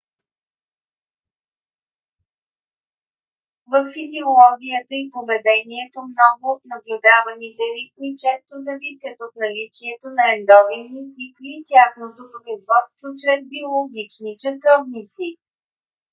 [3.71, 11.51] във физиологията и поведението много от наблюдаваните ритми често зависят от наличието на ендогенни цикли
[11.59, 15.27] и тяхното производство чрез биологични часовници